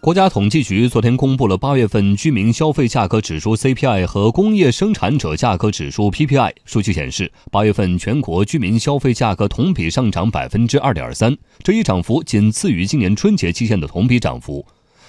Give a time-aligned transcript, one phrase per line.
[0.00, 14.64] 国家统计局昨天公布了八月份居民消费价格指数 CPI 和工业生产者价格指数 PPI 数据显示，八月份全国居民消费价格同比上涨百分之二点三，这一涨幅仅次于今年春节期间的同比涨幅。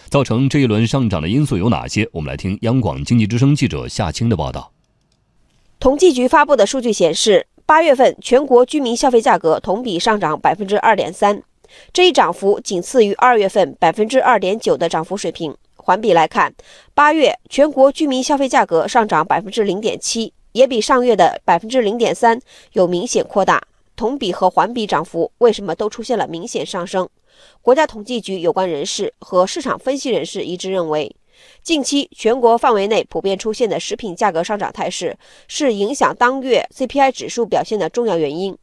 [0.09, 2.07] 造成这一轮上涨的因素有哪些？
[2.13, 4.71] 我们来听央广经济之声记者夏青的报道。
[5.79, 11.43] 统计局发布的数据显示，八月份全国居民消费价格同比上涨百分之二点三。
[11.91, 15.55] 这一涨幅仅次于二月份百分之二点九的涨幅水平。
[15.75, 16.53] 环比来看，
[16.93, 22.37] 八月全国居民消费价格上涨百分之零点七，也比上月的百分之零点三
[22.73, 23.61] 有明显扩大。
[23.95, 27.07] 同比和环比涨幅为什么都出现了明显上升？
[27.61, 31.15] 国家统计局有关人士和市场分析人士一致认为，
[31.63, 38.57] 近期全国范围内普遍出现的食品价格上涨态势，是影响当月 CPI 指数表现的重要原因。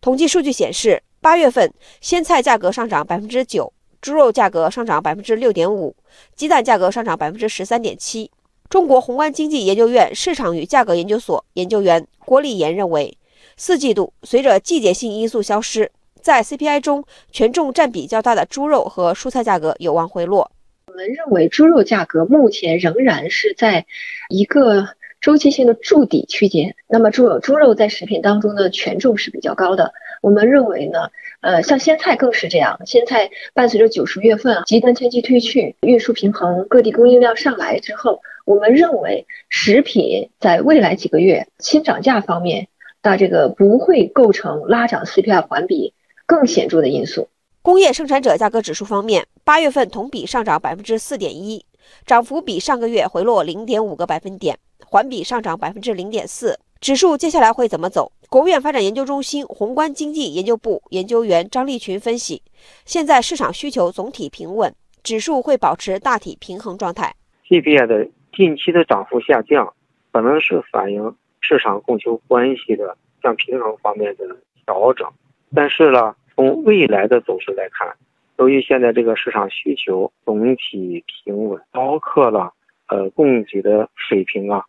[0.00, 1.02] 统计数据显示。
[1.28, 5.94] 八月份鲜菜价格上涨百分之九，猪肉价格上涨百分之六点五，
[6.34, 8.30] 鸡蛋价格上涨百分之十三点七。
[8.70, 13.14] 中国宏观经济研究院市场与价格研究所研究员郭立言认为，
[13.58, 15.90] 四季度随着季节性因素消失，
[16.22, 20.50] 在 CPI 中权重占比较大的猪肉和蔬菜价格有望回落。
[20.86, 23.84] 我们认为猪肉价格目前仍然是在
[24.30, 24.88] 一个
[25.28, 26.74] 周期性的筑底区间。
[26.88, 29.92] 那么猪肉猪肉在食品当中的权重是比较高的。
[30.22, 31.00] 我们认为呢，
[31.42, 32.80] 呃，像鲜菜更是这样。
[32.86, 42.66] 鲜菜伴随着九十月份极端天气退去，运输平衡，各地供应量上来之后，我们认为食品在未来几个月新涨价方面，
[43.02, 45.92] 那这个不会构成拉涨 CPI 环比
[46.24, 47.28] 更显著的因素。
[47.60, 51.66] 工业生产者价格指数方面，八月份同比上涨百分之四点一，
[52.06, 54.58] 涨幅比上个月回落零点五个百分点，
[54.90, 56.58] 环比上涨百分之零点四。
[56.80, 58.10] 指数接下来会怎么走？
[58.30, 62.40] 国务院发展研究中心宏观经济研究部研究员张立群分析，
[62.86, 67.14] 现在市场需求总体平稳，指数会保持大体平衡状态。
[67.48, 69.74] CPI 的近期的涨幅下降，
[70.10, 74.24] 可能是反映市场供求关系的向平衡方面的
[74.64, 75.06] 调整。
[75.54, 77.94] 但是呢，从未来的走势来看，
[78.38, 82.52] 由于现在这个市场需求总体平稳，包括了
[82.86, 84.64] 呃供给的水平啊。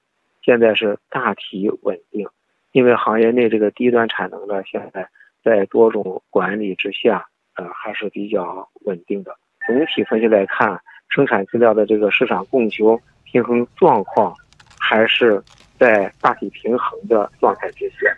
[0.50, 2.28] 现在是大体稳定，
[2.72, 5.08] 因为行业内这个低端产能呢，现在
[5.44, 7.24] 在多种管理之下，
[7.54, 9.38] 呃，还是比较稳定的。
[9.68, 14.34] 总体分析来看，生产资料的这个市场供求平衡状况，
[14.80, 15.40] 还是
[15.78, 18.12] 在大体平衡的状态之下。